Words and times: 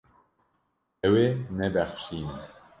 Ew 1.07 1.13
ê 1.25 1.27
nebexşînin. 1.57 2.39